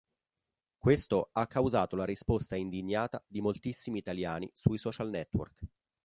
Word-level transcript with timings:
Questo 0.79 1.29
ha 1.33 1.45
causato 1.45 1.95
la 1.95 2.05
risposta 2.05 2.55
indignata 2.55 3.23
di 3.27 3.39
moltissimi 3.39 3.99
italiani 3.99 4.49
sui 4.55 4.79
social 4.79 5.09
network. 5.11 5.67